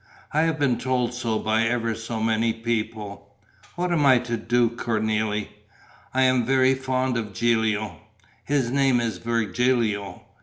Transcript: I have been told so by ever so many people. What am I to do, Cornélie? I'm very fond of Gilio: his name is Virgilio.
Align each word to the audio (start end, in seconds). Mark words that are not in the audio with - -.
I 0.31 0.41
have 0.45 0.57
been 0.57 0.79
told 0.79 1.13
so 1.13 1.37
by 1.37 1.67
ever 1.67 1.93
so 1.93 2.23
many 2.23 2.53
people. 2.53 3.35
What 3.75 3.91
am 3.91 4.03
I 4.03 4.17
to 4.17 4.35
do, 4.35 4.71
Cornélie? 4.71 5.49
I'm 6.11 6.43
very 6.43 6.73
fond 6.73 7.17
of 7.17 7.33
Gilio: 7.35 8.01
his 8.43 8.71
name 8.71 8.99
is 8.99 9.19
Virgilio. 9.19 10.25